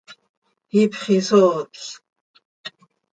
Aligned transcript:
Ihpxisootlc. 0.79 1.85